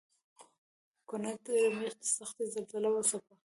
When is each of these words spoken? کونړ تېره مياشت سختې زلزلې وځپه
کونړ 1.07 1.33
تېره 1.43 1.69
مياشت 1.79 2.01
سختې 2.17 2.43
زلزلې 2.53 2.89
وځپه 2.91 3.33